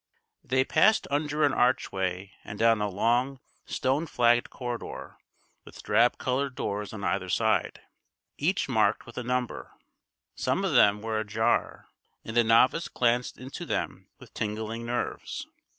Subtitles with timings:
[0.43, 5.17] They passed under an archway and down a long, stone flagged corridor,
[5.63, 7.81] with drab coloured doors on either side,
[8.35, 9.73] each marked with a number.
[10.33, 11.85] Some of them were ajar,
[12.25, 15.45] and the novice glanced into them with tingling nerves.